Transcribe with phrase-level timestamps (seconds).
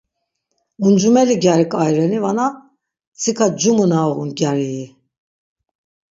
[0.85, 2.45] Uncumeli gyari k̆ai reni varna
[3.11, 4.89] mtsika cumu na uğun gyarii?